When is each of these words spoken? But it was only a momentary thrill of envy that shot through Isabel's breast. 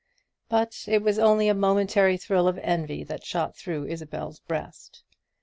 But 0.49 0.85
it 0.87 1.03
was 1.03 1.19
only 1.19 1.47
a 1.47 1.53
momentary 1.53 2.17
thrill 2.17 2.47
of 2.47 2.57
envy 2.63 3.03
that 3.03 3.23
shot 3.23 3.55
through 3.55 3.85
Isabel's 3.85 4.39
breast. 4.39 5.03